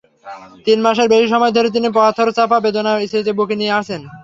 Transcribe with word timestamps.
তিন 0.65 0.79
মাসের 0.85 1.07
বেশি 1.13 1.27
সময় 1.33 1.53
ধরে 1.57 1.69
তিনি 1.75 1.87
পাথরচাপা 1.97 2.57
বেদনার 2.65 2.97
স্মৃতি 3.09 3.31
বুকে 3.37 3.55
নিয়ে 3.61 3.77
আছেন। 3.79 4.01